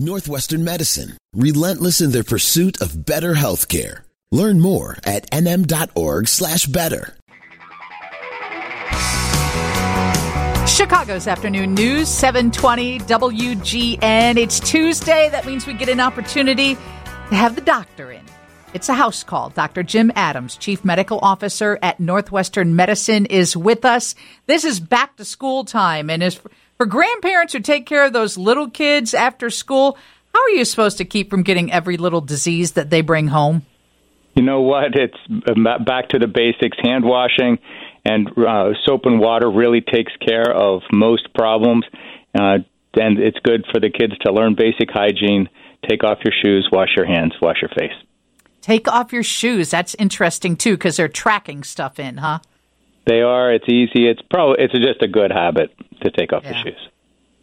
Northwestern 0.00 0.64
Medicine, 0.64 1.18
relentless 1.34 2.00
in 2.00 2.10
their 2.10 2.24
pursuit 2.24 2.80
of 2.80 3.04
better 3.04 3.34
healthcare. 3.34 4.04
Learn 4.32 4.58
more 4.58 4.96
at 5.04 5.30
nm.org 5.30 6.26
slash 6.26 6.64
better. 6.64 7.14
Chicago's 10.66 11.26
afternoon 11.26 11.74
news, 11.74 12.08
720 12.08 13.00
WGN. 13.00 14.38
It's 14.38 14.58
Tuesday. 14.60 15.28
That 15.28 15.44
means 15.44 15.66
we 15.66 15.74
get 15.74 15.90
an 15.90 16.00
opportunity 16.00 16.76
to 16.76 17.34
have 17.34 17.54
the 17.54 17.60
doctor 17.60 18.10
in. 18.10 18.24
It's 18.72 18.88
a 18.88 18.94
house 18.94 19.22
call. 19.22 19.50
Dr. 19.50 19.82
Jim 19.82 20.10
Adams, 20.14 20.56
Chief 20.56 20.82
Medical 20.82 21.18
Officer 21.20 21.78
at 21.82 22.00
Northwestern 22.00 22.74
Medicine, 22.74 23.26
is 23.26 23.54
with 23.54 23.84
us. 23.84 24.14
This 24.46 24.64
is 24.64 24.80
back 24.80 25.16
to 25.18 25.26
school 25.26 25.66
time 25.66 26.08
and 26.08 26.22
is 26.22 26.40
for 26.80 26.86
grandparents 26.86 27.52
who 27.52 27.60
take 27.60 27.84
care 27.84 28.06
of 28.06 28.14
those 28.14 28.38
little 28.38 28.70
kids 28.70 29.12
after 29.12 29.50
school. 29.50 29.98
How 30.32 30.42
are 30.44 30.48
you 30.48 30.64
supposed 30.64 30.96
to 30.96 31.04
keep 31.04 31.28
from 31.28 31.42
getting 31.42 31.70
every 31.70 31.98
little 31.98 32.22
disease 32.22 32.72
that 32.72 32.88
they 32.88 33.02
bring 33.02 33.28
home? 33.28 33.66
You 34.34 34.44
know 34.44 34.62
what? 34.62 34.94
It's 34.94 35.18
back 35.84 36.08
to 36.08 36.18
the 36.18 36.26
basics 36.26 36.78
hand 36.82 37.04
washing 37.04 37.58
and 38.06 38.30
uh, 38.30 38.70
soap 38.86 39.04
and 39.04 39.20
water 39.20 39.50
really 39.50 39.82
takes 39.82 40.10
care 40.26 40.50
of 40.50 40.80
most 40.90 41.34
problems. 41.34 41.84
Uh, 42.34 42.60
and 42.94 43.18
it's 43.18 43.38
good 43.40 43.66
for 43.70 43.78
the 43.78 43.90
kids 43.90 44.14
to 44.24 44.32
learn 44.32 44.54
basic 44.54 44.90
hygiene. 44.90 45.50
Take 45.86 46.02
off 46.02 46.20
your 46.24 46.32
shoes, 46.42 46.66
wash 46.72 46.96
your 46.96 47.04
hands, 47.04 47.34
wash 47.42 47.58
your 47.60 47.72
face. 47.78 47.92
Take 48.62 48.88
off 48.88 49.12
your 49.12 49.22
shoes. 49.22 49.68
That's 49.68 49.94
interesting 49.96 50.56
too 50.56 50.78
because 50.78 50.96
they're 50.96 51.08
tracking 51.08 51.62
stuff 51.62 51.98
in, 51.98 52.16
huh? 52.16 52.38
They 53.10 53.22
are. 53.22 53.52
It's 53.52 53.68
easy. 53.68 54.06
It's 54.06 54.22
probably 54.30 54.62
it's 54.62 54.72
just 54.72 55.02
a 55.02 55.08
good 55.08 55.32
habit 55.32 55.74
to 56.02 56.12
take 56.12 56.32
off 56.32 56.44
yeah. 56.44 56.52
the 56.52 56.58
shoes. 56.58 56.88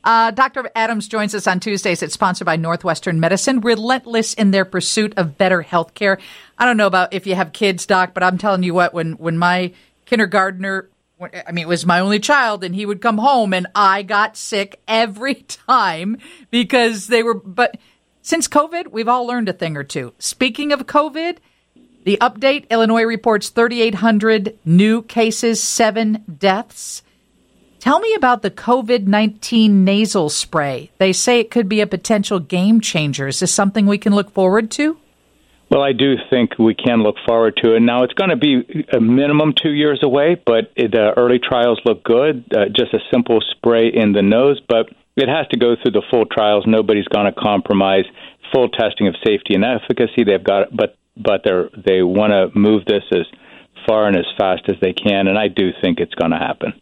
Uh, 0.02 0.32
Dr. 0.32 0.72
Adams 0.74 1.10
joins 1.10 1.36
us 1.36 1.46
on 1.46 1.60
Tuesdays. 1.60 2.02
It's 2.02 2.14
sponsored 2.14 2.46
by 2.46 2.56
Northwestern 2.56 3.20
Medicine, 3.20 3.60
relentless 3.60 4.34
in 4.34 4.52
their 4.52 4.64
pursuit 4.64 5.14
of 5.18 5.38
better 5.38 5.62
health 5.62 5.94
care. 5.94 6.20
I 6.58 6.64
don't 6.64 6.78
know 6.78 6.88
about 6.88 7.14
if 7.14 7.28
you 7.28 7.36
have 7.36 7.52
kids, 7.52 7.86
Doc, 7.86 8.14
but 8.14 8.24
I'm 8.24 8.38
telling 8.38 8.64
you 8.64 8.74
what, 8.74 8.94
when, 8.94 9.14
when 9.14 9.38
my 9.38 9.74
kindergartner 10.06 10.90
I 11.20 11.52
mean, 11.52 11.64
it 11.64 11.68
was 11.68 11.86
my 11.86 12.00
only 12.00 12.20
child, 12.20 12.64
and 12.64 12.74
he 12.74 12.86
would 12.86 13.02
come 13.02 13.18
home, 13.18 13.52
and 13.52 13.68
I 13.76 14.04
got 14.04 14.38
sick 14.38 14.80
every 14.88 15.34
time 15.68 16.18
because 16.50 17.08
they 17.08 17.24
were. 17.24 17.34
But 17.34 17.76
since 18.22 18.48
COVID, 18.48 18.92
we've 18.92 19.10
all 19.10 19.28
learned 19.28 19.50
a 19.50 19.54
thing 19.54 19.76
or 19.76 19.84
two. 19.84 20.14
Speaking 20.18 20.72
of 20.72 20.86
COVID, 20.86 21.40
the 22.08 22.18
update 22.22 22.70
Illinois 22.70 23.04
reports 23.04 23.50
3,800 23.50 24.58
new 24.64 25.02
cases, 25.02 25.62
seven 25.62 26.24
deaths. 26.40 27.04
Tell 27.80 28.00
me 28.00 28.16
about 28.16 28.44
the 28.44 28.50
COVID 28.50 29.08
19 29.08 29.84
nasal 29.84 30.30
spray. 30.30 30.90
They 31.00 31.12
say 31.12 31.42
it 31.42 31.52
could 31.52 31.68
be 31.68 31.82
a 31.82 31.86
potential 31.86 32.40
game 32.40 32.80
changer. 32.80 33.28
Is 33.28 33.42
this 33.42 33.54
something 33.54 33.86
we 33.86 33.98
can 33.98 34.16
look 34.16 34.32
forward 34.32 34.72
to? 34.72 34.98
Well, 35.70 35.84
I 35.84 35.92
do 35.92 36.16
think 36.30 36.58
we 36.58 36.76
can 36.76 37.04
look 37.04 37.18
forward 37.28 37.60
to 37.62 37.76
it. 37.76 37.82
Now, 37.82 38.04
it's 38.04 38.14
going 38.14 38.30
to 38.30 38.38
be 38.38 38.86
a 38.94 39.02
minimum 39.02 39.54
two 39.62 39.74
years 39.74 40.00
away, 40.02 40.42
but 40.46 40.72
the 40.78 41.12
early 41.18 41.40
trials 41.40 41.82
look 41.84 42.06
good. 42.06 42.46
Uh, 42.56 42.70
just 42.74 42.94
a 42.94 43.00
simple 43.12 43.42
spray 43.52 43.90
in 43.90 44.14
the 44.14 44.22
nose, 44.22 44.62
but 44.66 44.88
it 45.18 45.28
has 45.28 45.46
to 45.50 45.58
go 45.58 45.76
through 45.76 45.92
the 45.92 46.04
full 46.10 46.26
trials. 46.26 46.64
Nobody's 46.66 47.10
going 47.10 47.26
to 47.26 47.38
compromise 47.38 48.06
full 48.54 48.70
testing 48.70 49.08
of 49.08 49.16
safety 49.26 49.54
and 49.54 49.64
efficacy. 49.64 50.24
They've 50.24 50.44
got, 50.44 50.76
but 50.76 50.98
but 51.16 51.42
they're 51.44 51.70
they 51.76 52.02
want 52.04 52.32
to 52.32 52.58
move 52.58 52.86
this 52.86 53.04
as 53.12 53.26
far 53.88 54.08
and 54.08 54.18
as 54.18 54.26
fast 54.38 54.64
as 54.68 54.76
they 54.82 54.94
can, 54.94 55.28
and 55.28 55.38
I 55.38 55.48
do 55.48 55.72
think 55.82 56.00
it's 56.00 56.14
going 56.16 56.32
to 56.32 56.38
happen. 56.38 56.74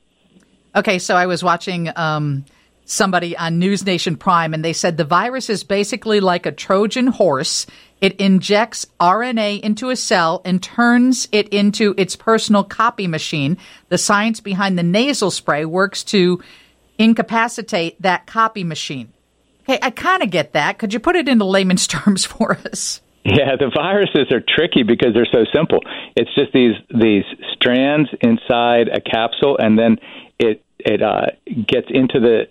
Okay, 0.76 1.00
so 1.00 1.16
I 1.16 1.26
was 1.26 1.44
watching. 1.44 1.90
Um 1.96 2.46
somebody 2.86 3.36
on 3.36 3.60
NewsNation 3.60 4.18
Prime, 4.18 4.54
and 4.54 4.64
they 4.64 4.74
said 4.74 4.96
the 4.96 5.04
virus 5.04 5.50
is 5.50 5.64
basically 5.64 6.20
like 6.20 6.46
a 6.46 6.52
Trojan 6.52 7.08
horse. 7.08 7.66
It 8.00 8.20
injects 8.20 8.86
RNA 9.00 9.62
into 9.62 9.90
a 9.90 9.96
cell 9.96 10.42
and 10.46 10.62
turns 10.62 11.28
it 11.32 11.50
into 11.50 11.96
its 11.98 12.16
personal 12.16 12.64
copy 12.64 13.08
machine. 13.08 13.58
The 13.90 13.98
science 13.98 14.40
behind 14.40 14.78
the 14.78 14.84
nasal 14.84 15.32
spray 15.32 15.66
works 15.66 16.04
to 16.06 16.42
incapacitate 16.98 18.02
that 18.02 18.28
copy 18.28 18.64
machine. 18.64 19.12
Okay, 19.68 19.80
I 19.82 19.90
kind 19.90 20.22
of 20.22 20.30
get 20.30 20.54
that. 20.54 20.78
Could 20.78 20.94
you 20.94 21.00
put 21.00 21.16
it 21.16 21.28
into 21.28 21.46
layman's 21.46 21.88
terms 21.96 22.26
for 22.26 22.58
us? 22.72 23.02
Yeah, 23.24 23.56
the 23.58 23.72
viruses 23.76 24.32
are 24.32 24.42
tricky 24.42 24.84
because 24.84 25.16
they're 25.16 25.28
so 25.32 25.46
simple. 25.54 25.80
It's 26.16 26.30
just 26.36 26.54
these 26.54 26.76
these 26.94 27.24
strands 27.54 28.08
inside 28.22 28.88
a 28.88 29.02
capsule, 29.02 29.58
and 29.58 29.80
then 29.80 29.98
it 30.38 30.64
it 30.78 31.02
uh, 31.02 31.34
gets 31.68 31.88
into 31.90 32.20
the 32.20 32.44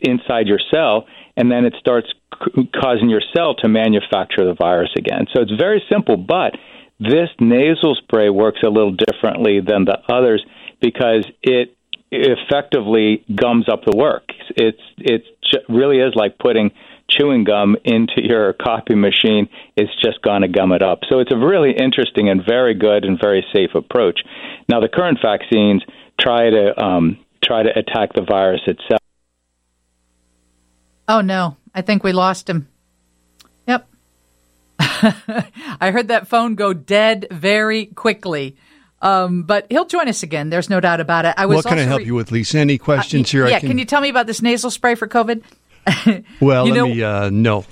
inside 0.00 0.46
your 0.46 0.60
cell, 0.72 1.06
and 1.36 1.50
then 1.50 1.66
it 1.66 1.74
starts 1.78 2.08
c- 2.46 2.70
causing 2.74 3.10
your 3.10 3.20
cell 3.36 3.54
to 3.56 3.68
manufacture 3.68 4.46
the 4.46 4.54
virus 4.58 4.88
again. 4.96 5.26
So 5.34 5.42
it's 5.42 5.52
very 5.52 5.82
simple, 5.92 6.16
but 6.16 6.56
this 6.98 7.28
nasal 7.38 7.94
spray 7.96 8.30
works 8.30 8.60
a 8.64 8.70
little 8.70 8.96
differently 8.96 9.60
than 9.60 9.84
the 9.84 9.98
others 10.08 10.42
because 10.80 11.26
it 11.42 11.76
effectively 12.12 13.24
gums 13.34 13.68
up 13.68 13.80
the 13.84 13.96
work. 13.96 14.24
It's 14.56 14.80
it 14.98 15.24
really 15.68 15.98
is 15.98 16.14
like 16.14 16.38
putting 16.38 16.70
chewing 17.08 17.44
gum 17.44 17.76
into 17.84 18.22
your 18.22 18.52
copy 18.52 18.94
machine. 18.94 19.48
It's 19.76 19.92
just 20.02 20.22
going 20.22 20.42
to 20.42 20.48
gum 20.48 20.72
it 20.72 20.82
up. 20.82 21.00
So 21.08 21.18
it's 21.18 21.32
a 21.32 21.36
really 21.36 21.72
interesting 21.72 22.28
and 22.28 22.42
very 22.46 22.74
good 22.74 23.04
and 23.04 23.18
very 23.20 23.44
safe 23.52 23.74
approach. 23.74 24.20
Now 24.68 24.80
the 24.80 24.88
current 24.88 25.18
vaccines 25.22 25.82
try 26.20 26.50
to 26.50 26.82
um, 26.82 27.18
try 27.44 27.62
to 27.62 27.70
attack 27.78 28.12
the 28.14 28.22
virus 28.22 28.60
itself. 28.66 29.00
Oh 31.08 31.20
no, 31.20 31.56
I 31.74 31.82
think 31.82 32.04
we 32.04 32.12
lost 32.12 32.48
him. 32.48 32.68
Yep. 33.66 33.88
I 34.78 35.90
heard 35.92 36.08
that 36.08 36.28
phone 36.28 36.54
go 36.54 36.72
dead 36.72 37.26
very 37.30 37.86
quickly. 37.86 38.56
Um, 39.02 39.42
but 39.42 39.66
he'll 39.68 39.84
join 39.84 40.08
us 40.08 40.22
again. 40.22 40.48
There's 40.48 40.70
no 40.70 40.80
doubt 40.80 41.00
about 41.00 41.24
it. 41.24 41.34
I 41.36 41.46
was. 41.46 41.56
What 41.56 41.66
can 41.66 41.78
I 41.78 41.82
help 41.82 41.98
re- 41.98 42.06
you 42.06 42.14
with, 42.14 42.30
Lisa? 42.30 42.58
Any 42.58 42.78
questions 42.78 43.28
uh, 43.28 43.32
here? 43.32 43.48
Yeah. 43.48 43.58
Can... 43.58 43.70
can... 43.70 43.78
you 43.78 43.84
tell 43.84 44.00
me 44.00 44.08
about 44.08 44.26
this 44.26 44.40
nasal 44.40 44.70
spray 44.70 44.94
for 44.94 45.08
COVID? 45.08 45.42
well, 46.40 46.66
you 46.66 46.72
let 46.72 46.78
know, 46.78 46.86
me. 46.86 47.02
Uh, 47.02 47.30
no. 47.30 47.66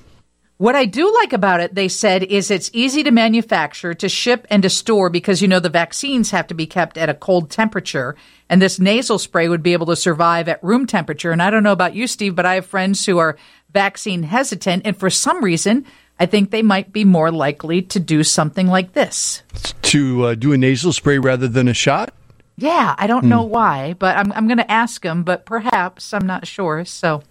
What 0.60 0.76
I 0.76 0.84
do 0.84 1.10
like 1.14 1.32
about 1.32 1.60
it, 1.60 1.74
they 1.74 1.88
said, 1.88 2.22
is 2.22 2.50
it's 2.50 2.70
easy 2.74 3.02
to 3.04 3.10
manufacture, 3.10 3.94
to 3.94 4.10
ship, 4.10 4.46
and 4.50 4.62
to 4.62 4.68
store 4.68 5.08
because 5.08 5.40
you 5.40 5.48
know 5.48 5.58
the 5.58 5.70
vaccines 5.70 6.32
have 6.32 6.48
to 6.48 6.54
be 6.54 6.66
kept 6.66 6.98
at 6.98 7.08
a 7.08 7.14
cold 7.14 7.50
temperature. 7.50 8.14
And 8.50 8.60
this 8.60 8.78
nasal 8.78 9.18
spray 9.18 9.48
would 9.48 9.62
be 9.62 9.72
able 9.72 9.86
to 9.86 9.96
survive 9.96 10.48
at 10.48 10.62
room 10.62 10.86
temperature. 10.86 11.30
And 11.30 11.40
I 11.40 11.48
don't 11.48 11.62
know 11.62 11.72
about 11.72 11.94
you, 11.94 12.06
Steve, 12.06 12.34
but 12.34 12.44
I 12.44 12.56
have 12.56 12.66
friends 12.66 13.06
who 13.06 13.16
are 13.16 13.38
vaccine 13.72 14.22
hesitant. 14.22 14.82
And 14.84 14.94
for 14.94 15.08
some 15.08 15.42
reason, 15.42 15.86
I 16.20 16.26
think 16.26 16.50
they 16.50 16.62
might 16.62 16.92
be 16.92 17.04
more 17.04 17.30
likely 17.30 17.80
to 17.82 17.98
do 17.98 18.22
something 18.22 18.66
like 18.66 18.92
this. 18.92 19.42
To 19.82 20.26
uh, 20.26 20.34
do 20.34 20.52
a 20.52 20.58
nasal 20.58 20.92
spray 20.92 21.18
rather 21.18 21.48
than 21.48 21.66
a 21.66 21.74
shot? 21.74 22.12
Yeah, 22.58 22.94
I 22.98 23.06
don't 23.06 23.24
know 23.24 23.42
hmm. 23.44 23.50
why, 23.50 23.94
but 23.94 24.18
I'm, 24.18 24.30
I'm 24.32 24.46
going 24.46 24.58
to 24.58 24.70
ask 24.70 25.02
them, 25.02 25.22
but 25.22 25.46
perhaps, 25.46 26.12
I'm 26.12 26.26
not 26.26 26.46
sure. 26.46 26.84
So. 26.84 27.22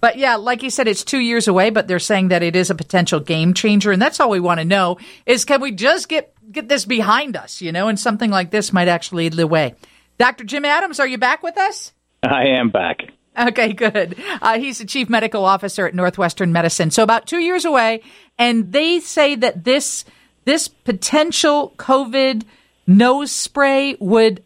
But 0.00 0.16
yeah, 0.16 0.36
like 0.36 0.62
you 0.62 0.70
said, 0.70 0.88
it's 0.88 1.04
two 1.04 1.18
years 1.18 1.46
away, 1.46 1.68
but 1.68 1.86
they're 1.86 1.98
saying 1.98 2.28
that 2.28 2.42
it 2.42 2.56
is 2.56 2.70
a 2.70 2.74
potential 2.74 3.20
game 3.20 3.52
changer, 3.52 3.92
and 3.92 4.00
that's 4.00 4.18
all 4.18 4.30
we 4.30 4.40
want 4.40 4.58
to 4.58 4.64
know 4.64 4.96
is 5.26 5.44
can 5.44 5.60
we 5.60 5.72
just 5.72 6.08
get 6.08 6.32
get 6.50 6.70
this 6.70 6.86
behind 6.86 7.36
us, 7.36 7.60
you 7.60 7.70
know, 7.70 7.88
and 7.88 8.00
something 8.00 8.30
like 8.30 8.50
this 8.50 8.72
might 8.72 8.88
actually 8.88 9.24
lead 9.24 9.34
the 9.34 9.46
way. 9.46 9.74
Dr. 10.16 10.44
Jim 10.44 10.64
Adams, 10.64 10.98
are 10.98 11.06
you 11.06 11.18
back 11.18 11.42
with 11.42 11.58
us? 11.58 11.92
I 12.22 12.46
am 12.46 12.70
back. 12.70 13.02
Okay, 13.48 13.72
good. 13.72 14.16
Uh, 14.42 14.58
he's 14.58 14.78
the 14.78 14.84
chief 14.84 15.08
medical 15.08 15.44
officer 15.44 15.86
at 15.86 15.94
Northwestern 15.94 16.52
Medicine. 16.52 16.90
So 16.90 17.02
about 17.02 17.26
two 17.26 17.38
years 17.38 17.64
away, 17.64 18.02
and 18.38 18.70
they 18.72 19.00
say 19.00 19.34
that 19.36 19.64
this 19.64 20.04
this 20.44 20.68
potential 20.68 21.72
COVID 21.78 22.42
nose 22.86 23.32
spray 23.32 23.96
would 23.98 24.42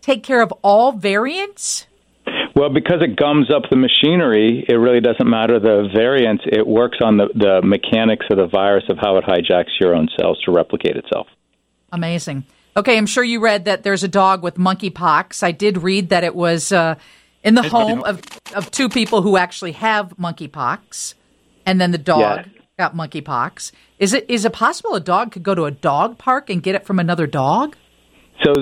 take 0.00 0.22
care 0.22 0.40
of 0.40 0.52
all 0.62 0.92
variants. 0.92 1.86
Well, 2.54 2.70
because 2.70 3.02
it 3.02 3.16
gums 3.16 3.50
up 3.50 3.64
the 3.70 3.76
machinery, 3.76 4.64
it 4.68 4.74
really 4.74 5.00
doesn't 5.00 5.28
matter 5.28 5.58
the 5.58 5.88
variant. 5.94 6.42
It 6.44 6.66
works 6.66 6.98
on 7.02 7.16
the, 7.16 7.28
the 7.34 7.60
mechanics 7.62 8.26
of 8.30 8.38
the 8.38 8.46
virus 8.46 8.84
of 8.88 8.98
how 9.00 9.16
it 9.16 9.24
hijacks 9.24 9.80
your 9.80 9.94
own 9.94 10.08
cells 10.18 10.40
to 10.44 10.52
replicate 10.52 10.96
itself. 10.96 11.26
Amazing. 11.92 12.44
Okay, 12.76 12.96
I'm 12.96 13.06
sure 13.06 13.24
you 13.24 13.40
read 13.40 13.64
that 13.64 13.82
there's 13.82 14.04
a 14.04 14.08
dog 14.08 14.42
with 14.42 14.56
monkeypox. 14.56 15.42
I 15.42 15.52
did 15.52 15.82
read 15.82 16.10
that 16.10 16.24
it 16.24 16.34
was 16.34 16.72
uh, 16.72 16.94
in 17.42 17.54
the 17.54 17.62
home 17.62 18.02
of, 18.04 18.20
of 18.54 18.70
two 18.70 18.88
people 18.88 19.22
who 19.22 19.36
actually 19.36 19.72
have 19.72 20.16
monkeypox, 20.16 21.14
and 21.66 21.80
then 21.80 21.90
the 21.90 21.98
dog 21.98 22.46
yeah. 22.46 22.62
got 22.78 22.94
monkeypox. 22.94 23.72
Is 23.98 24.12
it 24.12 24.26
is 24.28 24.44
it 24.44 24.52
possible 24.52 24.94
a 24.94 25.00
dog 25.00 25.32
could 25.32 25.42
go 25.42 25.54
to 25.54 25.64
a 25.64 25.70
dog 25.70 26.18
park 26.18 26.50
and 26.50 26.62
get 26.62 26.74
it 26.74 26.86
from 26.86 26.98
another 26.98 27.26
dog? 27.26 27.76
So 28.42 28.52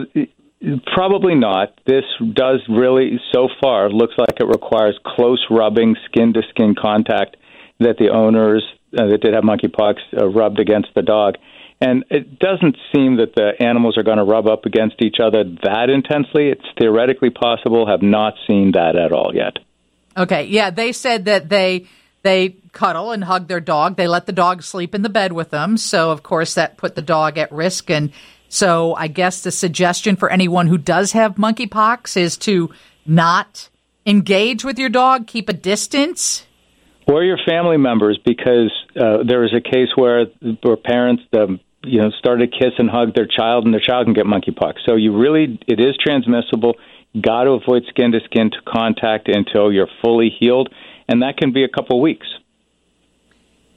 Probably 0.95 1.35
not. 1.35 1.81
This 1.87 2.05
does 2.35 2.61
really, 2.69 3.19
so 3.33 3.49
far, 3.63 3.89
looks 3.89 4.13
like 4.19 4.41
it 4.41 4.47
requires 4.47 4.99
close 5.07 5.43
rubbing, 5.51 5.97
skin 6.05 6.35
to 6.35 6.43
skin 6.51 6.75
contact 6.81 7.39
that 7.79 7.97
the 7.99 8.11
owners 8.11 8.63
uh, 8.99 9.07
that 9.07 9.23
did 9.23 9.33
have 9.33 9.43
monkeypox 9.43 9.95
uh, 10.21 10.29
rubbed 10.29 10.61
against 10.61 10.89
the 10.95 11.01
dog. 11.01 11.37
And 11.81 12.05
it 12.11 12.39
doesn't 12.39 12.77
seem 12.95 13.17
that 13.17 13.35
the 13.35 13.53
animals 13.59 13.97
are 13.97 14.03
going 14.03 14.19
to 14.19 14.25
rub 14.25 14.47
up 14.47 14.67
against 14.67 14.97
each 15.01 15.17
other 15.23 15.45
that 15.63 15.89
intensely. 15.89 16.49
It's 16.51 16.65
theoretically 16.79 17.31
possible, 17.31 17.87
have 17.87 18.03
not 18.03 18.35
seen 18.47 18.73
that 18.73 18.97
at 18.97 19.13
all 19.13 19.35
yet. 19.35 19.59
Okay, 20.17 20.45
yeah, 20.45 20.71
they 20.71 20.93
said 20.93 21.25
that 21.25 21.49
they 21.49 21.87
they 22.23 22.57
cuddle 22.73 23.13
and 23.13 23.25
hug 23.25 23.49
their 23.49 23.61
dog. 23.61 23.97
They 23.97 24.09
let 24.09 24.27
the 24.27 24.33
dog 24.33 24.63
sleep 24.63 24.95
in 24.95 25.03
the 25.03 25.09
bed 25.09 25.33
with 25.33 25.51
them. 25.51 25.79
So, 25.79 26.11
of 26.11 26.23
course, 26.23 26.55
that 26.55 26.77
put 26.77 26.95
the 26.95 27.03
dog 27.03 27.39
at 27.39 27.51
risk. 27.51 27.91
And 27.91 28.13
so, 28.49 28.95
I 28.95 29.09
guess 29.09 29.43
the 29.43 29.51
suggestion 29.51 30.17
for 30.17 30.31
anyone 30.31 30.67
who 30.67 30.77
does 30.77 31.13
have 31.13 31.37
monkeypox 31.37 32.17
is 32.17 32.37
to 32.39 32.71
not 33.07 33.71
engage 34.05 34.65
with 34.65 34.79
your 34.79 34.91
dog, 34.91 35.27
keep 35.27 35.49
a 35.49 35.55
distance. 35.55 36.47
Or 37.07 37.25
your 37.25 37.39
family 37.49 37.77
members, 37.77 38.19
because 38.25 38.71
uh, 38.95 39.25
there 39.27 39.41
was 39.41 39.55
a 39.55 39.61
case 39.61 39.89
where, 39.97 40.27
where 40.63 40.77
parents, 40.77 41.23
um, 41.33 41.61
you 41.83 42.01
know, 42.01 42.11
start 42.11 42.41
to 42.41 42.47
kiss 42.47 42.73
and 42.79 42.91
hug 42.91 43.15
their 43.15 43.27
child, 43.27 43.65
and 43.65 43.73
their 43.73 43.81
child 43.81 44.07
can 44.07 44.15
get 44.15 44.27
monkeypox. 44.27 44.75
So 44.87 44.97
you 44.97 45.17
really, 45.17 45.59
it 45.67 45.81
is 45.81 45.97
transmissible. 45.97 46.75
Got 47.21 47.45
to 47.45 47.51
avoid 47.53 47.85
skin 47.89 48.13
to 48.13 48.21
skin 48.25 48.51
contact 48.67 49.29
until 49.29 49.73
you're 49.73 49.89
fully 50.03 50.31
healed 50.31 50.73
and 51.11 51.23
that 51.23 51.37
can 51.37 51.53
be 51.53 51.65
a 51.65 51.69
couple 51.69 51.99
of 51.99 52.03
weeks. 52.03 52.27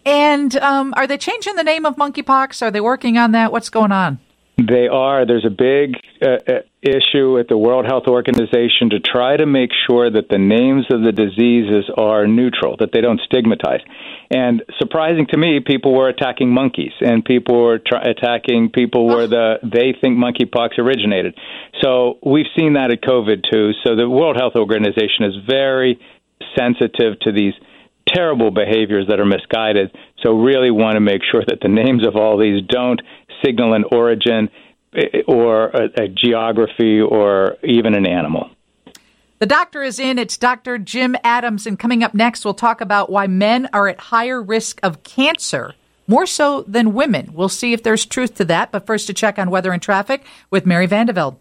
And 0.06 0.56
um, 0.58 0.94
are 0.96 1.08
they 1.08 1.18
changing 1.18 1.56
the 1.56 1.64
name 1.64 1.86
of 1.86 1.96
monkeypox? 1.96 2.62
Are 2.62 2.70
they 2.70 2.82
working 2.82 3.18
on 3.18 3.32
that? 3.32 3.52
What's 3.52 3.70
going 3.70 3.92
on? 3.92 4.20
They 4.58 4.88
are. 4.88 5.26
There's 5.26 5.46
a 5.46 5.50
big 5.50 5.96
uh, 6.22 6.38
uh, 6.48 6.60
issue 6.84 7.40
at 7.40 7.48
the 7.48 7.58
World 7.58 7.86
Health 7.86 8.04
Organization 8.08 8.92
to 8.92 9.00
try 9.00 9.38
to 9.38 9.46
make 9.46 9.72
sure 9.88 10.12
that 10.12 10.30
the 10.30 10.38
names 10.38 10.86
of 10.92 11.02
the 11.02 11.12
diseases 11.12 11.90
are 11.98 12.28
neutral, 12.28 12.76
that 12.80 12.92
they 12.94 13.02
don't 13.02 13.22
stigmatize. 13.26 13.82
And 14.30 14.64
surprising 14.80 15.28
to 15.32 15.38
me, 15.38 15.60
people 15.66 15.94
were 15.96 16.10
attacking 16.10 16.50
monkeys, 16.50 16.92
and 17.02 17.24
people 17.24 17.62
were 17.64 17.80
tra- 17.80 18.10
attacking 18.10 18.72
people 18.72 19.08
where 19.08 19.28
the 19.28 19.60
they 19.64 19.96
think 20.00 20.18
monkeypox 20.18 20.78
originated. 20.78 21.38
So 21.82 22.20
we've 22.26 22.52
seen 22.58 22.74
that 22.74 22.92
at 22.92 23.02
COVID 23.02 23.44
too. 23.50 23.72
So 23.86 23.96
the 23.96 24.10
World 24.10 24.38
Health 24.38 24.56
Organization 24.56 25.26
is 25.26 25.36
very 25.48 26.00
sensitive 26.58 27.20
to 27.22 27.32
these 27.32 27.54
terrible 28.08 28.52
behaviors 28.52 29.08
that 29.08 29.20
are 29.20 29.26
misguided. 29.26 29.96
So, 30.24 30.34
really 30.34 30.72
want 30.72 30.96
to 30.96 31.00
make 31.00 31.22
sure 31.32 31.44
that 31.48 31.60
the 31.62 31.70
names 31.70 32.06
of 32.06 32.16
all 32.16 32.38
these 32.38 32.62
don't 32.68 33.02
signal 33.44 33.74
an 33.74 33.84
origin 33.92 34.50
or 35.28 35.68
a, 35.68 36.04
a 36.04 36.08
geography 36.08 37.02
or 37.02 37.58
even 37.64 37.94
an 37.96 38.06
animal. 38.06 38.50
The 39.40 39.46
doctor 39.48 39.84
is 39.84 40.00
in. 40.00 40.20
It's 40.20 40.38
Dr. 40.38 40.78
Jim 40.78 41.18
Adams. 41.24 41.68
And 41.68 41.78
coming 41.78 42.04
up 42.04 42.14
next, 42.14 42.46
we'll 42.46 42.54
talk 42.54 42.80
about 42.80 43.10
why 43.10 43.28
men 43.28 43.68
are 43.74 43.90
at 43.90 44.00
higher 44.00 44.42
risk 44.42 44.80
of 44.84 45.04
cancer, 45.04 45.74
more 46.08 46.26
so 46.26 46.62
than 46.62 46.94
women. 46.94 47.32
We'll 47.34 47.50
see 47.50 47.74
if 47.74 47.84
there's 47.84 48.06
truth 48.06 48.36
to 48.36 48.46
that. 48.46 48.72
But 48.72 48.86
first, 48.86 49.08
to 49.08 49.14
check 49.14 49.38
on 49.38 49.50
weather 49.50 49.74
and 49.74 49.82
traffic 49.82 50.24
with 50.50 50.66
Mary 50.66 50.86
Van 50.86 51.08
De 51.08 51.14
Velde. 51.14 51.36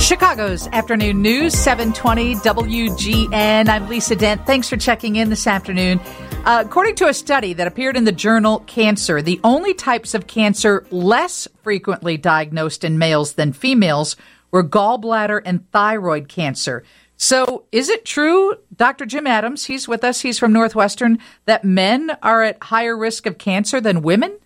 Chicago's 0.00 0.68
afternoon 0.68 1.22
news, 1.22 1.54
720 1.54 2.36
WGN. 2.36 3.68
I'm 3.68 3.88
Lisa 3.88 4.14
Dent. 4.14 4.46
Thanks 4.46 4.68
for 4.68 4.76
checking 4.76 5.16
in 5.16 5.28
this 5.28 5.46
afternoon. 5.46 6.00
Uh, 6.44 6.62
according 6.64 6.94
to 6.96 7.08
a 7.08 7.14
study 7.14 7.52
that 7.52 7.66
appeared 7.66 7.96
in 7.96 8.04
the 8.04 8.12
journal 8.12 8.60
Cancer, 8.60 9.20
the 9.20 9.40
only 9.42 9.74
types 9.74 10.14
of 10.14 10.28
cancer 10.28 10.86
less 10.92 11.48
frequently 11.62 12.16
diagnosed 12.16 12.84
in 12.84 12.96
males 12.96 13.32
than 13.32 13.52
females 13.52 14.14
were 14.52 14.62
gallbladder 14.62 15.42
and 15.44 15.68
thyroid 15.72 16.28
cancer. 16.28 16.84
So, 17.16 17.64
is 17.72 17.88
it 17.88 18.04
true, 18.04 18.54
Dr. 18.76 19.04
Jim 19.04 19.26
Adams, 19.26 19.64
he's 19.64 19.88
with 19.88 20.04
us, 20.04 20.20
he's 20.20 20.38
from 20.38 20.52
Northwestern, 20.52 21.18
that 21.46 21.64
men 21.64 22.16
are 22.22 22.44
at 22.44 22.62
higher 22.62 22.96
risk 22.96 23.26
of 23.26 23.36
cancer 23.36 23.80
than 23.80 24.02
women? 24.02 24.38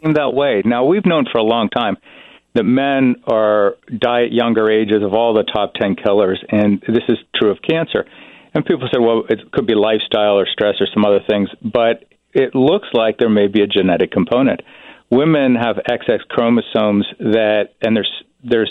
In 0.00 0.12
that 0.12 0.34
way. 0.34 0.62
Now, 0.66 0.84
we've 0.84 1.06
known 1.06 1.24
for 1.32 1.38
a 1.38 1.42
long 1.42 1.70
time 1.70 1.96
that 2.54 2.64
men 2.64 3.16
are 3.26 3.76
die 3.96 4.24
at 4.24 4.32
younger 4.32 4.70
ages 4.70 5.02
of 5.02 5.14
all 5.14 5.34
the 5.34 5.44
top 5.44 5.74
10 5.74 5.96
killers, 5.96 6.42
and 6.50 6.82
this 6.88 7.04
is 7.08 7.18
true 7.36 7.50
of 7.50 7.58
cancer. 7.68 8.04
And 8.54 8.64
people 8.64 8.88
say, 8.92 8.98
well, 8.98 9.24
it 9.28 9.52
could 9.52 9.66
be 9.66 9.74
lifestyle 9.74 10.38
or 10.38 10.46
stress 10.46 10.74
or 10.80 10.86
some 10.92 11.04
other 11.04 11.20
things, 11.28 11.48
but 11.62 12.04
it 12.32 12.54
looks 12.54 12.88
like 12.92 13.18
there 13.18 13.28
may 13.28 13.46
be 13.46 13.62
a 13.62 13.66
genetic 13.66 14.10
component. 14.10 14.60
Women 15.10 15.54
have 15.54 15.76
XX 15.76 16.20
chromosomes 16.28 17.06
that, 17.18 17.74
and 17.82 17.96
there's 17.96 18.10
there's 18.44 18.70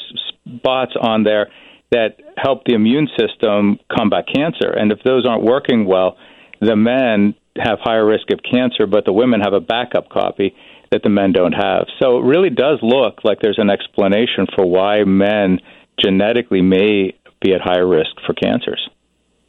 spots 0.59 0.93
on 0.99 1.23
there 1.23 1.49
that 1.91 2.17
help 2.37 2.63
the 2.65 2.73
immune 2.73 3.07
system 3.17 3.79
combat 3.91 4.25
cancer. 4.33 4.69
And 4.69 4.91
if 4.91 4.99
those 5.03 5.25
aren't 5.25 5.43
working 5.43 5.85
well, 5.85 6.17
the 6.61 6.75
men 6.75 7.35
have 7.57 7.79
higher 7.81 8.05
risk 8.05 8.31
of 8.31 8.39
cancer, 8.49 8.85
but 8.87 9.05
the 9.05 9.13
women 9.13 9.41
have 9.41 9.53
a 9.53 9.59
backup 9.59 10.09
copy 10.09 10.55
that 10.91 11.03
the 11.03 11.09
men 11.09 11.31
don't 11.31 11.53
have. 11.53 11.87
So 12.01 12.19
it 12.19 12.23
really 12.23 12.49
does 12.49 12.79
look 12.81 13.23
like 13.23 13.39
there's 13.41 13.59
an 13.59 13.69
explanation 13.69 14.47
for 14.55 14.65
why 14.65 15.03
men 15.03 15.59
genetically 15.99 16.61
may 16.61 17.15
be 17.41 17.53
at 17.53 17.61
higher 17.61 17.87
risk 17.87 18.11
for 18.25 18.33
cancers. 18.33 18.89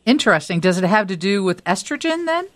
Interesting. 0.04 0.60
Does 0.60 0.78
it 0.78 0.84
have 0.84 1.06
to 1.08 1.16
do 1.16 1.42
with 1.42 1.62
estrogen 1.64 2.26
then? 2.26 2.48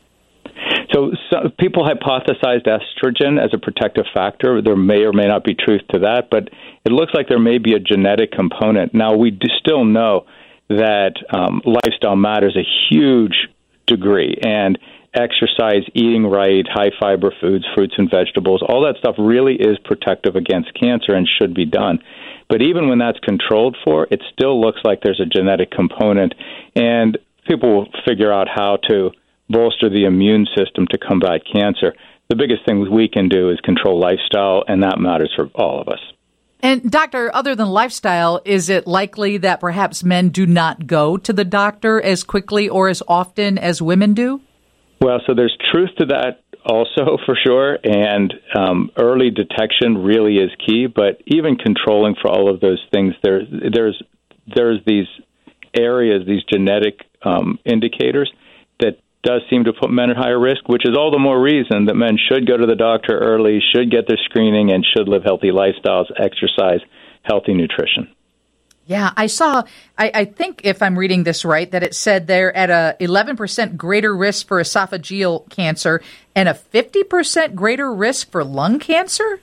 So, 0.92 1.12
so, 1.30 1.48
people 1.58 1.86
hypothesized 1.86 2.66
estrogen 2.66 3.42
as 3.42 3.50
a 3.54 3.58
protective 3.58 4.04
factor. 4.12 4.60
There 4.60 4.76
may 4.76 5.04
or 5.04 5.12
may 5.12 5.26
not 5.26 5.44
be 5.44 5.54
truth 5.54 5.82
to 5.92 6.00
that, 6.00 6.28
but 6.30 6.48
it 6.84 6.92
looks 6.92 7.12
like 7.14 7.28
there 7.28 7.38
may 7.38 7.58
be 7.58 7.74
a 7.74 7.78
genetic 7.78 8.32
component. 8.32 8.92
Now, 8.92 9.16
we 9.16 9.38
still 9.58 9.84
know 9.84 10.26
that 10.68 11.14
um, 11.32 11.62
lifestyle 11.64 12.16
matters 12.16 12.56
a 12.56 12.64
huge 12.90 13.48
degree, 13.86 14.38
and 14.42 14.78
exercise, 15.14 15.82
eating 15.94 16.26
right, 16.26 16.66
high 16.68 16.90
fiber 16.98 17.32
foods, 17.40 17.64
fruits 17.74 17.94
and 17.98 18.10
vegetables, 18.10 18.62
all 18.66 18.82
that 18.82 18.98
stuff 18.98 19.16
really 19.18 19.54
is 19.54 19.78
protective 19.84 20.36
against 20.36 20.72
cancer 20.74 21.14
and 21.14 21.28
should 21.28 21.54
be 21.54 21.66
done. 21.66 21.98
But 22.48 22.62
even 22.62 22.88
when 22.88 22.98
that's 22.98 23.18
controlled 23.20 23.76
for, 23.84 24.06
it 24.10 24.22
still 24.32 24.60
looks 24.60 24.80
like 24.84 25.00
there's 25.02 25.20
a 25.20 25.26
genetic 25.26 25.70
component, 25.70 26.34
and 26.74 27.18
people 27.46 27.74
will 27.74 27.88
figure 28.06 28.32
out 28.32 28.48
how 28.48 28.78
to 28.88 29.10
bolster 29.48 29.88
the 29.88 30.04
immune 30.04 30.46
system 30.56 30.86
to 30.90 30.98
combat 30.98 31.42
cancer. 31.52 31.94
The 32.28 32.36
biggest 32.36 32.64
thing 32.66 32.90
we 32.90 33.08
can 33.08 33.28
do 33.28 33.50
is 33.50 33.60
control 33.60 34.00
lifestyle, 34.00 34.64
and 34.66 34.82
that 34.82 34.98
matters 34.98 35.32
for 35.36 35.50
all 35.54 35.80
of 35.80 35.88
us. 35.88 36.00
And, 36.60 36.90
doctor, 36.90 37.34
other 37.34 37.56
than 37.56 37.68
lifestyle, 37.68 38.40
is 38.44 38.70
it 38.70 38.86
likely 38.86 39.36
that 39.38 39.60
perhaps 39.60 40.04
men 40.04 40.28
do 40.28 40.46
not 40.46 40.86
go 40.86 41.16
to 41.16 41.32
the 41.32 41.44
doctor 41.44 42.00
as 42.00 42.22
quickly 42.22 42.68
or 42.68 42.88
as 42.88 43.02
often 43.08 43.58
as 43.58 43.82
women 43.82 44.14
do? 44.14 44.40
Well, 45.02 45.20
so 45.26 45.34
there's 45.34 45.56
truth 45.72 45.90
to 45.98 46.06
that 46.06 46.44
also 46.64 47.18
for 47.26 47.36
sure, 47.44 47.76
and 47.82 48.32
um, 48.54 48.90
early 48.96 49.30
detection 49.30 49.98
really 49.98 50.36
is 50.36 50.50
key. 50.64 50.86
But 50.86 51.20
even 51.26 51.56
controlling 51.56 52.14
for 52.22 52.30
all 52.30 52.48
of 52.48 52.60
those 52.60 52.80
things, 52.92 53.14
there, 53.24 53.40
there's 53.44 54.00
there's 54.54 54.78
these 54.86 55.06
areas, 55.76 56.22
these 56.26 56.42
genetic 56.52 57.00
um, 57.24 57.58
indicators 57.64 58.30
that 58.78 58.98
does 59.24 59.42
seem 59.50 59.64
to 59.64 59.72
put 59.72 59.90
men 59.90 60.10
at 60.10 60.16
higher 60.16 60.38
risk, 60.38 60.68
which 60.68 60.84
is 60.84 60.96
all 60.96 61.10
the 61.10 61.18
more 61.18 61.40
reason 61.40 61.86
that 61.86 61.94
men 61.94 62.16
should 62.16 62.46
go 62.46 62.56
to 62.56 62.66
the 62.66 62.76
doctor 62.76 63.18
early, 63.18 63.60
should 63.74 63.90
get 63.90 64.06
their 64.06 64.18
screening, 64.26 64.72
and 64.72 64.84
should 64.84 65.08
live 65.08 65.22
healthy 65.24 65.50
lifestyles, 65.50 66.06
exercise, 66.16 66.80
healthy 67.22 67.54
nutrition. 67.54 68.08
Yeah, 68.86 69.12
I 69.16 69.26
saw. 69.26 69.62
I, 69.96 70.10
I, 70.12 70.24
think 70.24 70.62
if 70.64 70.82
I'm 70.82 70.98
reading 70.98 71.22
this 71.22 71.44
right, 71.44 71.70
that 71.70 71.84
it 71.84 71.94
said 71.94 72.26
they're 72.26 72.54
at 72.54 72.68
a 72.68 72.96
11% 73.00 73.76
greater 73.76 74.14
risk 74.14 74.48
for 74.48 74.60
esophageal 74.60 75.48
cancer 75.50 76.02
and 76.34 76.48
a 76.48 76.54
50% 76.54 77.54
greater 77.54 77.94
risk 77.94 78.32
for 78.32 78.42
lung 78.42 78.80
cancer. 78.80 79.40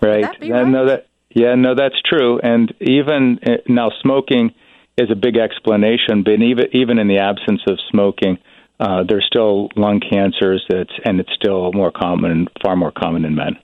Right. 0.00 0.24
right? 0.24 0.66
No, 0.66 0.86
that 0.86 1.06
yeah, 1.34 1.54
no, 1.54 1.74
that's 1.74 2.00
true. 2.04 2.40
And 2.40 2.72
even 2.80 3.38
uh, 3.46 3.50
now, 3.68 3.90
smoking 4.02 4.52
is 4.98 5.10
a 5.10 5.14
big 5.14 5.36
explanation. 5.36 6.22
But 6.24 6.42
even 6.42 6.64
even 6.72 6.98
in 6.98 7.08
the 7.08 7.18
absence 7.18 7.62
of 7.66 7.78
smoking, 7.90 8.38
uh, 8.78 9.04
there's 9.08 9.24
still 9.26 9.68
lung 9.76 10.00
cancers. 10.00 10.64
That's 10.68 10.92
and 11.04 11.20
it's 11.20 11.32
still 11.32 11.72
more 11.72 11.90
common, 11.90 12.48
far 12.62 12.76
more 12.76 12.92
common 12.92 13.24
in 13.24 13.34
men. 13.34 13.58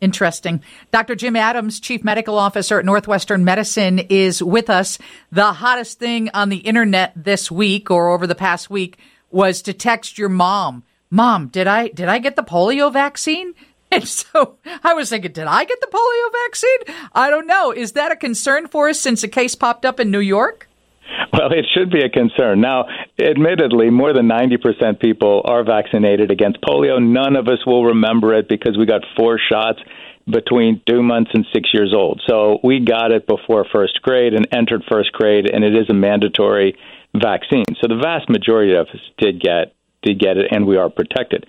Interesting. 0.00 0.62
Dr. 0.92 1.14
Jim 1.14 1.36
Adams, 1.36 1.78
Chief 1.78 2.02
Medical 2.02 2.38
Officer 2.38 2.78
at 2.78 2.86
Northwestern 2.86 3.44
Medicine, 3.44 3.98
is 3.98 4.42
with 4.42 4.70
us. 4.70 4.98
The 5.30 5.52
hottest 5.52 5.98
thing 5.98 6.30
on 6.32 6.48
the 6.48 6.58
internet 6.58 7.12
this 7.14 7.50
week 7.50 7.90
or 7.90 8.08
over 8.08 8.26
the 8.26 8.34
past 8.34 8.70
week 8.70 8.98
was 9.30 9.62
to 9.62 9.74
text 9.74 10.16
your 10.16 10.30
mom. 10.30 10.84
Mom, 11.10 11.48
did 11.48 11.66
I 11.66 11.88
did 11.88 12.08
I 12.08 12.18
get 12.18 12.36
the 12.36 12.42
polio 12.42 12.92
vaccine? 12.92 13.54
And 13.92 14.06
so 14.06 14.56
I 14.84 14.94
was 14.94 15.10
thinking, 15.10 15.32
did 15.32 15.48
I 15.48 15.64
get 15.64 15.80
the 15.80 15.88
polio 15.88 16.44
vaccine? 16.44 17.08
I 17.12 17.28
don't 17.28 17.48
know. 17.48 17.72
Is 17.72 17.90
that 17.92 18.12
a 18.12 18.16
concern 18.16 18.68
for 18.68 18.88
us 18.88 19.00
since 19.00 19.24
a 19.24 19.28
case 19.28 19.56
popped 19.56 19.84
up 19.84 19.98
in 19.98 20.12
New 20.12 20.20
York? 20.20 20.69
Well, 21.32 21.52
it 21.52 21.66
should 21.74 21.90
be 21.90 22.00
a 22.00 22.08
concern. 22.08 22.60
Now, 22.60 22.86
admittedly, 23.18 23.90
more 23.90 24.12
than 24.12 24.28
90% 24.28 25.00
people 25.00 25.42
are 25.44 25.62
vaccinated 25.62 26.30
against 26.30 26.60
polio. 26.60 27.00
None 27.00 27.36
of 27.36 27.46
us 27.46 27.64
will 27.64 27.84
remember 27.84 28.34
it 28.34 28.48
because 28.48 28.76
we 28.76 28.84
got 28.84 29.02
four 29.16 29.38
shots 29.38 29.80
between 30.28 30.82
two 30.88 31.02
months 31.02 31.30
and 31.32 31.46
six 31.52 31.70
years 31.72 31.92
old. 31.94 32.20
So 32.26 32.58
we 32.62 32.80
got 32.80 33.12
it 33.12 33.26
before 33.26 33.64
first 33.72 34.00
grade 34.02 34.34
and 34.34 34.46
entered 34.52 34.82
first 34.90 35.12
grade, 35.12 35.48
and 35.50 35.64
it 35.64 35.74
is 35.74 35.88
a 35.88 35.94
mandatory 35.94 36.76
vaccine. 37.14 37.64
So 37.80 37.88
the 37.88 38.00
vast 38.02 38.28
majority 38.28 38.74
of 38.74 38.86
us 38.88 39.00
did 39.18 39.40
get 39.40 39.74
did 40.02 40.18
get 40.18 40.36
it, 40.36 40.46
and 40.50 40.66
we 40.66 40.76
are 40.78 40.88
protected. 40.88 41.46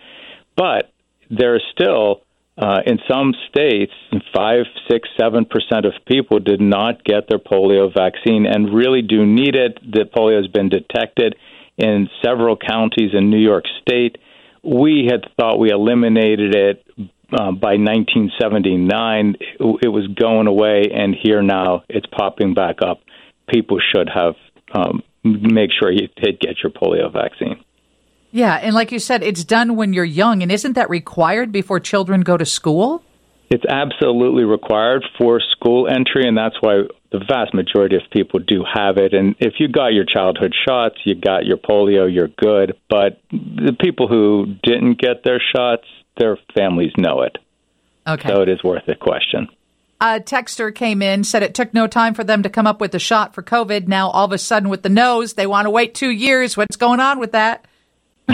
But 0.55 0.91
there 1.29 1.55
are 1.55 1.61
still 1.71 2.21
uh, 2.61 2.81
in 2.85 2.99
some 3.09 3.33
states, 3.49 3.91
five, 4.35 4.65
six, 4.89 5.09
seven 5.19 5.45
percent 5.45 5.85
of 5.85 5.93
people 6.05 6.39
did 6.39 6.61
not 6.61 7.03
get 7.03 7.27
their 7.27 7.39
polio 7.39 7.91
vaccine 7.91 8.45
and 8.45 8.73
really 8.73 9.01
do 9.01 9.25
need 9.25 9.55
it. 9.55 9.79
The 9.81 10.05
polio 10.05 10.37
has 10.37 10.47
been 10.47 10.69
detected 10.69 11.35
in 11.77 12.07
several 12.23 12.55
counties 12.55 13.11
in 13.13 13.31
New 13.31 13.39
York 13.39 13.63
State. 13.81 14.19
We 14.63 15.09
had 15.09 15.25
thought 15.35 15.57
we 15.57 15.71
eliminated 15.71 16.55
it 16.55 16.85
uh, 17.33 17.51
by 17.51 17.77
1979. 17.77 19.35
It, 19.81 19.87
was 19.87 20.07
going 20.09 20.45
away, 20.45 20.91
and 20.93 21.15
here 21.19 21.41
now 21.41 21.83
it's 21.89 22.05
popping 22.15 22.53
back 22.53 22.83
up. 22.85 23.01
People 23.49 23.79
should 23.79 24.07
have 24.13 24.35
um, 24.73 25.01
make 25.23 25.71
sure 25.71 25.91
you 25.91 26.09
did 26.21 26.39
get 26.39 26.57
your 26.61 26.71
polio 26.71 27.11
vaccine. 27.11 27.63
Yeah, 28.31 28.55
and 28.55 28.73
like 28.73 28.91
you 28.91 28.99
said, 28.99 29.23
it's 29.23 29.43
done 29.43 29.75
when 29.75 29.93
you're 29.93 30.05
young, 30.05 30.41
and 30.41 30.51
isn't 30.51 30.73
that 30.73 30.89
required 30.89 31.51
before 31.51 31.79
children 31.79 32.21
go 32.21 32.37
to 32.37 32.45
school? 32.45 33.03
It's 33.49 33.65
absolutely 33.67 34.45
required 34.45 35.03
for 35.17 35.41
school 35.41 35.87
entry, 35.89 36.25
and 36.25 36.37
that's 36.37 36.55
why 36.61 36.83
the 37.11 37.19
vast 37.19 37.53
majority 37.53 37.97
of 37.97 38.03
people 38.09 38.39
do 38.39 38.63
have 38.63 38.95
it. 38.95 39.13
And 39.13 39.35
if 39.39 39.55
you 39.59 39.67
got 39.67 39.87
your 39.87 40.05
childhood 40.05 40.55
shots, 40.65 40.95
you 41.03 41.15
got 41.15 41.45
your 41.45 41.57
polio, 41.57 42.11
you're 42.11 42.29
good. 42.29 42.77
But 42.89 43.19
the 43.29 43.75
people 43.77 44.07
who 44.07 44.55
didn't 44.63 45.01
get 45.01 45.25
their 45.25 45.41
shots, 45.53 45.83
their 46.17 46.37
families 46.55 46.93
know 46.97 47.23
it. 47.23 47.37
Okay. 48.07 48.29
So 48.29 48.41
it 48.41 48.47
is 48.47 48.63
worth 48.63 48.87
a 48.87 48.95
question. 48.95 49.49
A 49.99 50.21
texter 50.21 50.73
came 50.73 51.01
in, 51.01 51.25
said 51.25 51.43
it 51.43 51.53
took 51.53 51.73
no 51.73 51.85
time 51.87 52.13
for 52.13 52.23
them 52.23 52.43
to 52.43 52.49
come 52.49 52.65
up 52.65 52.79
with 52.79 52.95
a 52.95 52.99
shot 52.99 53.35
for 53.35 53.43
COVID. 53.43 53.87
Now, 53.87 54.09
all 54.09 54.25
of 54.25 54.31
a 54.31 54.37
sudden, 54.37 54.69
with 54.69 54.81
the 54.81 54.89
nose, 54.89 55.33
they 55.33 55.45
want 55.45 55.65
to 55.65 55.69
wait 55.69 55.93
two 55.93 56.09
years. 56.09 56.55
What's 56.55 56.77
going 56.77 57.01
on 57.01 57.19
with 57.19 57.33
that? 57.33 57.65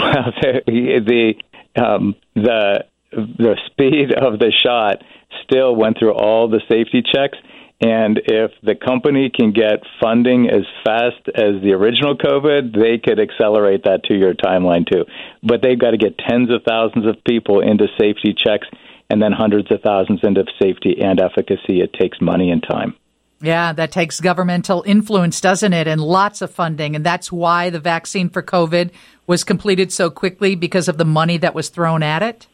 Well, 0.00 0.32
the 0.66 1.34
the 1.76 1.82
um, 1.82 2.14
the 2.34 2.84
the 3.12 3.56
speed 3.66 4.12
of 4.14 4.38
the 4.38 4.52
shot 4.52 5.02
still 5.44 5.74
went 5.74 5.98
through 5.98 6.14
all 6.14 6.48
the 6.48 6.60
safety 6.68 7.02
checks. 7.02 7.38
And 7.80 8.20
if 8.24 8.50
the 8.62 8.74
company 8.74 9.30
can 9.30 9.52
get 9.52 9.84
funding 10.02 10.50
as 10.50 10.66
fast 10.84 11.28
as 11.28 11.62
the 11.62 11.74
original 11.74 12.16
COVID, 12.16 12.74
they 12.74 12.98
could 12.98 13.20
accelerate 13.20 13.84
that 13.84 14.02
two 14.02 14.16
year 14.16 14.34
timeline 14.34 14.84
too. 14.90 15.04
But 15.44 15.62
they've 15.62 15.78
got 15.78 15.92
to 15.92 15.96
get 15.96 16.18
tens 16.18 16.50
of 16.50 16.62
thousands 16.66 17.06
of 17.06 17.22
people 17.24 17.60
into 17.60 17.86
safety 17.96 18.34
checks 18.36 18.66
and 19.08 19.22
then 19.22 19.32
hundreds 19.32 19.70
of 19.70 19.80
thousands 19.82 20.20
into 20.24 20.44
safety 20.60 21.00
and 21.00 21.20
efficacy. 21.20 21.80
It 21.80 21.92
takes 21.92 22.20
money 22.20 22.50
and 22.50 22.62
time. 22.62 22.96
Yeah, 23.40 23.72
that 23.72 23.92
takes 23.92 24.20
governmental 24.20 24.82
influence, 24.84 25.40
doesn't 25.40 25.72
it? 25.72 25.86
And 25.86 26.00
lots 26.00 26.42
of 26.42 26.50
funding. 26.50 26.96
And 26.96 27.06
that's 27.06 27.30
why 27.30 27.70
the 27.70 27.78
vaccine 27.78 28.28
for 28.30 28.42
COVID 28.42 28.90
was 29.28 29.44
completed 29.44 29.92
so 29.92 30.10
quickly 30.10 30.56
because 30.56 30.88
of 30.88 30.98
the 30.98 31.04
money 31.04 31.36
that 31.38 31.54
was 31.54 31.68
thrown 31.68 32.02
at 32.02 32.22
it? 32.22 32.48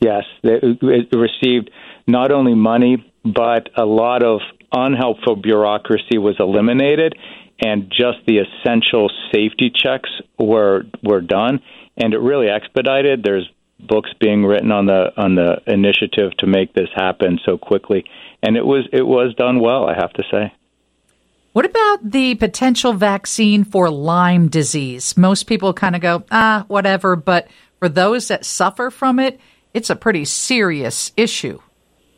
Yes, 0.00 0.24
it 0.42 1.08
received 1.12 1.70
not 2.06 2.32
only 2.32 2.54
money, 2.54 3.04
but 3.24 3.68
a 3.76 3.84
lot 3.84 4.22
of 4.22 4.40
unhelpful 4.72 5.36
bureaucracy 5.36 6.18
was 6.18 6.36
eliminated, 6.40 7.14
and 7.64 7.88
just 7.90 8.18
the 8.26 8.38
essential 8.38 9.10
safety 9.32 9.70
checks 9.74 10.10
were 10.38 10.84
were 11.02 11.20
done, 11.20 11.60
and 11.96 12.14
it 12.14 12.18
really 12.18 12.48
expedited. 12.48 13.22
There's 13.22 13.48
books 13.86 14.10
being 14.20 14.44
written 14.44 14.72
on 14.72 14.86
the 14.86 15.12
on 15.16 15.34
the 15.34 15.60
initiative 15.66 16.36
to 16.38 16.46
make 16.46 16.72
this 16.74 16.88
happen 16.94 17.38
so 17.44 17.58
quickly, 17.58 18.04
and 18.42 18.56
it 18.56 18.64
was 18.64 18.88
it 18.92 19.06
was 19.06 19.34
done 19.34 19.60
well. 19.60 19.88
I 19.88 19.94
have 19.94 20.12
to 20.14 20.22
say. 20.30 20.52
What 21.52 21.66
about 21.66 22.10
the 22.10 22.34
potential 22.36 22.94
vaccine 22.94 23.64
for 23.64 23.90
Lyme 23.90 24.48
disease? 24.48 25.18
Most 25.18 25.44
people 25.44 25.74
kind 25.74 25.94
of 25.94 26.00
go, 26.00 26.24
ah, 26.30 26.64
whatever. 26.66 27.14
But 27.14 27.48
for 27.78 27.90
those 27.90 28.28
that 28.28 28.46
suffer 28.46 28.90
from 28.90 29.18
it, 29.18 29.38
it's 29.74 29.90
a 29.90 29.96
pretty 29.96 30.24
serious 30.24 31.12
issue. 31.14 31.60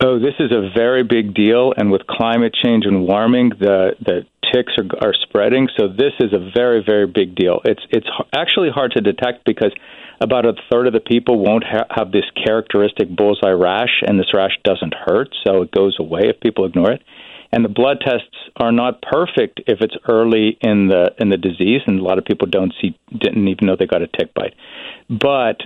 Oh, 0.00 0.18
this 0.18 0.34
is 0.40 0.50
a 0.50 0.70
very 0.74 1.04
big 1.04 1.34
deal, 1.34 1.72
and 1.76 1.90
with 1.90 2.06
climate 2.06 2.54
change 2.62 2.84
and 2.84 3.06
warming, 3.06 3.50
the 3.50 3.94
the 4.00 4.26
ticks 4.52 4.72
are, 4.78 5.08
are 5.08 5.14
spreading. 5.22 5.68
So 5.78 5.88
this 5.88 6.12
is 6.20 6.32
a 6.32 6.50
very 6.54 6.82
very 6.84 7.06
big 7.06 7.34
deal. 7.34 7.60
It's 7.64 7.82
it's 7.90 8.08
actually 8.34 8.70
hard 8.70 8.92
to 8.92 9.00
detect 9.00 9.44
because 9.44 9.72
about 10.20 10.46
a 10.46 10.54
third 10.70 10.86
of 10.86 10.92
the 10.92 11.00
people 11.00 11.38
won't 11.44 11.64
ha- 11.64 11.86
have 11.90 12.10
this 12.12 12.24
characteristic 12.44 13.08
bullseye 13.14 13.50
rash, 13.50 14.02
and 14.06 14.18
this 14.18 14.32
rash 14.34 14.58
doesn't 14.64 14.94
hurt, 14.94 15.28
so 15.46 15.62
it 15.62 15.70
goes 15.70 15.96
away 15.98 16.22
if 16.24 16.40
people 16.40 16.64
ignore 16.64 16.90
it. 16.92 17.02
And 17.52 17.64
the 17.64 17.68
blood 17.68 17.98
tests 18.04 18.36
are 18.56 18.72
not 18.72 19.00
perfect 19.00 19.60
if 19.68 19.80
it's 19.80 19.94
early 20.08 20.58
in 20.60 20.88
the 20.88 21.14
in 21.18 21.30
the 21.30 21.36
disease, 21.36 21.82
and 21.86 22.00
a 22.00 22.02
lot 22.02 22.18
of 22.18 22.24
people 22.24 22.48
don't 22.48 22.74
see 22.80 22.98
didn't 23.16 23.46
even 23.46 23.66
know 23.66 23.76
they 23.78 23.86
got 23.86 24.02
a 24.02 24.08
tick 24.08 24.34
bite. 24.34 24.54
But 25.08 25.60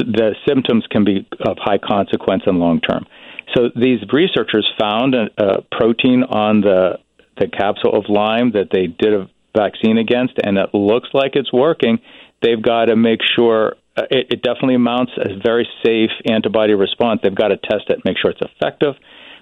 the 0.00 0.34
symptoms 0.48 0.84
can 0.90 1.04
be 1.04 1.26
of 1.40 1.56
high 1.60 1.78
consequence 1.78 2.42
and 2.46 2.58
long 2.58 2.80
term. 2.80 3.06
So 3.54 3.70
these 3.74 4.00
researchers 4.12 4.68
found 4.78 5.14
a, 5.14 5.28
a 5.38 5.62
protein 5.72 6.22
on 6.22 6.60
the 6.60 6.98
the 7.38 7.48
capsule 7.48 7.96
of 7.96 8.04
Lyme 8.08 8.52
that 8.52 8.68
they 8.70 8.86
did 8.86 9.14
a 9.14 9.30
vaccine 9.56 9.96
against, 9.98 10.34
and 10.44 10.58
it 10.58 10.74
looks 10.74 11.08
like 11.14 11.32
it's 11.34 11.52
working. 11.52 11.98
They've 12.42 12.60
got 12.60 12.86
to 12.86 12.96
make 12.96 13.20
sure 13.36 13.76
uh, 13.96 14.02
it, 14.10 14.26
it 14.30 14.42
definitely 14.42 14.74
amounts 14.74 15.12
a 15.16 15.40
very 15.42 15.66
safe 15.84 16.10
antibody 16.26 16.74
response. 16.74 17.20
They've 17.22 17.34
got 17.34 17.48
to 17.48 17.56
test 17.56 17.84
it, 17.88 18.04
make 18.04 18.18
sure 18.18 18.30
it's 18.30 18.42
effective. 18.42 18.94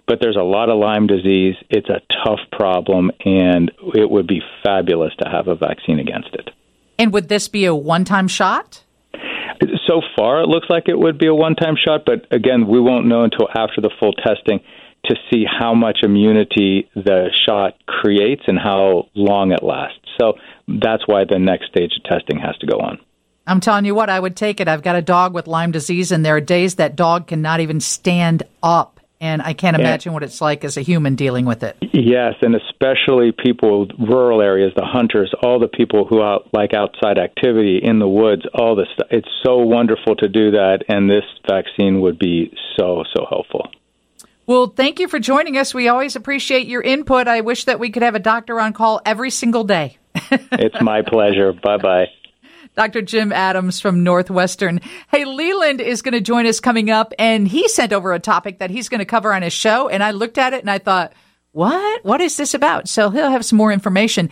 But 0.06 0.20
there's 0.20 0.36
a 0.36 0.42
lot 0.42 0.70
of 0.70 0.78
Lyme 0.78 1.06
disease. 1.06 1.56
It's 1.68 1.88
a 1.90 2.00
tough 2.24 2.40
problem, 2.52 3.10
and 3.24 3.70
it 3.94 4.08
would 4.08 4.26
be 4.26 4.40
fabulous 4.64 5.12
to 5.22 5.28
have 5.28 5.48
a 5.48 5.54
vaccine 5.54 5.98
against 5.98 6.30
it. 6.32 6.50
And 6.98 7.12
would 7.12 7.28
this 7.28 7.48
be 7.48 7.66
a 7.66 7.74
one 7.74 8.04
time 8.04 8.28
shot? 8.28 8.84
So 9.88 10.02
far, 10.16 10.42
it 10.42 10.48
looks 10.48 10.66
like 10.68 10.84
it 10.86 10.98
would 10.98 11.18
be 11.18 11.26
a 11.26 11.34
one 11.34 11.54
time 11.54 11.74
shot, 11.82 12.02
but 12.04 12.26
again, 12.30 12.68
we 12.68 12.80
won't 12.80 13.06
know 13.06 13.22
until 13.22 13.48
after 13.48 13.80
the 13.80 13.90
full 13.98 14.12
testing 14.12 14.60
to 15.06 15.16
see 15.30 15.44
how 15.46 15.74
much 15.74 16.00
immunity 16.02 16.88
the 16.94 17.30
shot 17.46 17.74
creates 17.86 18.42
and 18.46 18.58
how 18.58 19.08
long 19.14 19.52
it 19.52 19.62
lasts. 19.62 20.00
So 20.20 20.34
that's 20.66 21.06
why 21.06 21.24
the 21.24 21.38
next 21.38 21.68
stage 21.68 21.92
of 21.96 22.04
testing 22.04 22.38
has 22.40 22.56
to 22.58 22.66
go 22.66 22.78
on. 22.78 22.98
I'm 23.46 23.60
telling 23.60 23.86
you 23.86 23.94
what, 23.94 24.10
I 24.10 24.20
would 24.20 24.36
take 24.36 24.60
it. 24.60 24.68
I've 24.68 24.82
got 24.82 24.96
a 24.96 25.00
dog 25.00 25.32
with 25.32 25.46
Lyme 25.46 25.72
disease, 25.72 26.12
and 26.12 26.22
there 26.22 26.36
are 26.36 26.40
days 26.40 26.74
that 26.74 26.96
dog 26.96 27.28
cannot 27.28 27.60
even 27.60 27.80
stand 27.80 28.42
up 28.62 28.97
and 29.20 29.42
I 29.42 29.52
can't 29.52 29.76
imagine 29.76 30.12
what 30.12 30.22
it's 30.22 30.40
like 30.40 30.64
as 30.64 30.76
a 30.76 30.82
human 30.82 31.16
dealing 31.16 31.44
with 31.44 31.62
it. 31.62 31.76
Yes, 31.92 32.34
and 32.40 32.54
especially 32.54 33.32
people 33.32 33.88
rural 33.98 34.40
areas, 34.40 34.72
the 34.76 34.84
hunters, 34.84 35.32
all 35.42 35.58
the 35.58 35.68
people 35.68 36.04
who 36.04 36.22
out, 36.22 36.48
like 36.52 36.72
outside 36.72 37.18
activity 37.18 37.80
in 37.82 37.98
the 37.98 38.08
woods, 38.08 38.42
all 38.54 38.76
this 38.76 38.88
stuff. 38.94 39.08
It's 39.10 39.28
so 39.44 39.58
wonderful 39.58 40.14
to 40.16 40.28
do 40.28 40.52
that, 40.52 40.84
and 40.88 41.10
this 41.10 41.24
vaccine 41.48 42.00
would 42.00 42.18
be 42.18 42.52
so 42.78 43.02
so 43.14 43.26
helpful. 43.28 43.70
Well, 44.46 44.68
thank 44.68 44.98
you 44.98 45.08
for 45.08 45.18
joining 45.18 45.58
us. 45.58 45.74
We 45.74 45.88
always 45.88 46.16
appreciate 46.16 46.66
your 46.66 46.80
input. 46.80 47.28
I 47.28 47.42
wish 47.42 47.64
that 47.64 47.78
we 47.78 47.90
could 47.90 48.02
have 48.02 48.14
a 48.14 48.20
doctor 48.20 48.58
on 48.58 48.72
call 48.72 49.02
every 49.04 49.30
single 49.30 49.64
day. 49.64 49.98
it's 50.30 50.80
my 50.80 51.02
pleasure. 51.02 51.52
Bye 51.52 51.76
bye. 51.76 52.06
Dr. 52.78 53.02
Jim 53.02 53.32
Adams 53.32 53.80
from 53.80 54.04
Northwestern. 54.04 54.80
Hey, 55.10 55.24
Leland 55.24 55.80
is 55.80 56.00
going 56.00 56.12
to 56.12 56.20
join 56.20 56.46
us 56.46 56.60
coming 56.60 56.90
up, 56.90 57.12
and 57.18 57.48
he 57.48 57.66
sent 57.66 57.92
over 57.92 58.12
a 58.12 58.20
topic 58.20 58.60
that 58.60 58.70
he's 58.70 58.88
going 58.88 59.00
to 59.00 59.04
cover 59.04 59.34
on 59.34 59.42
his 59.42 59.52
show. 59.52 59.88
And 59.88 60.00
I 60.00 60.12
looked 60.12 60.38
at 60.38 60.52
it 60.52 60.60
and 60.60 60.70
I 60.70 60.78
thought, 60.78 61.12
what? 61.50 62.04
What 62.04 62.20
is 62.20 62.36
this 62.36 62.54
about? 62.54 62.88
So 62.88 63.10
he'll 63.10 63.32
have 63.32 63.44
some 63.44 63.56
more 63.56 63.72
information. 63.72 64.30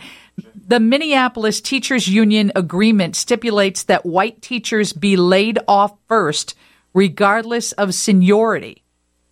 The 0.55 0.79
Minneapolis 0.79 1.59
Teachers 1.59 2.07
Union 2.07 2.53
agreement 2.55 3.17
stipulates 3.17 3.83
that 3.83 4.05
white 4.05 4.41
teachers 4.41 4.93
be 4.93 5.17
laid 5.17 5.59
off 5.67 5.97
first, 6.07 6.55
regardless 6.93 7.73
of 7.73 7.93
seniority. 7.93 8.81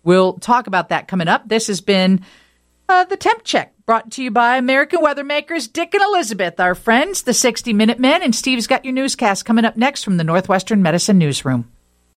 We'll 0.04 0.34
talk 0.34 0.66
about 0.66 0.90
that 0.90 1.08
coming 1.08 1.26
up. 1.26 1.48
This 1.48 1.68
has 1.68 1.80
been 1.80 2.22
uh, 2.86 3.04
the 3.04 3.16
temp 3.16 3.44
check 3.44 3.72
brought 3.86 4.10
to 4.10 4.22
you 4.22 4.32
by 4.32 4.56
American 4.56 5.00
Weathermakers 5.00 5.72
Dick 5.72 5.94
and 5.94 6.02
Elizabeth, 6.02 6.58
our 6.58 6.74
friends, 6.74 7.22
the 7.22 7.32
60 7.32 7.72
Minute 7.72 8.00
Men. 8.00 8.20
And 8.20 8.34
Steve's 8.34 8.66
got 8.66 8.84
your 8.84 8.92
newscast 8.92 9.44
coming 9.44 9.64
up 9.64 9.76
next 9.76 10.02
from 10.02 10.16
the 10.16 10.24
Northwestern 10.24 10.82
Medicine 10.82 11.18
Newsroom. 11.18 11.70